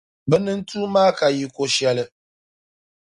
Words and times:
Bɛ 0.29 0.35
nintua 0.43 0.87
maa 0.93 1.11
ka 1.17 1.25
yiko 1.37 1.63
shɛli. 1.75 2.03